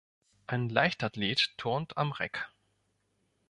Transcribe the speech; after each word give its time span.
Ein 0.47 0.67
Leichtathlet 0.69 1.53
turnt 1.59 1.95
am 1.95 2.11
Reck. 2.11 2.49